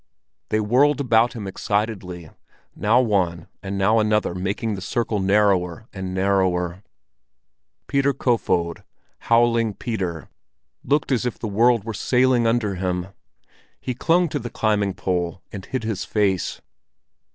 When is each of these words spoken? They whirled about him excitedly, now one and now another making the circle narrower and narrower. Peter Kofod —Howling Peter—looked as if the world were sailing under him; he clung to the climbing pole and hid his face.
They 0.49 0.59
whirled 0.59 0.99
about 0.99 1.33
him 1.33 1.45
excitedly, 1.45 2.31
now 2.75 2.99
one 3.01 3.47
and 3.61 3.77
now 3.77 3.99
another 3.99 4.33
making 4.33 4.73
the 4.73 4.81
circle 4.81 5.19
narrower 5.19 5.85
and 5.93 6.11
narrower. 6.11 6.81
Peter 7.85 8.11
Kofod 8.11 8.83
—Howling 9.29 9.75
Peter—looked 9.75 11.11
as 11.11 11.27
if 11.27 11.37
the 11.37 11.47
world 11.47 11.83
were 11.83 11.93
sailing 11.93 12.47
under 12.47 12.73
him; 12.73 13.09
he 13.79 13.93
clung 13.93 14.27
to 14.29 14.39
the 14.39 14.49
climbing 14.49 14.95
pole 14.95 15.43
and 15.51 15.67
hid 15.67 15.83
his 15.83 16.03
face. 16.03 16.61